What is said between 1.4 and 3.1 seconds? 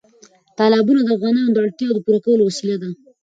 د اړتیاوو د پوره کولو وسیله ده.